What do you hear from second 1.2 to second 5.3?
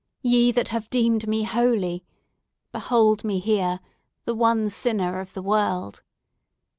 me holy!—behold me here, the one sinner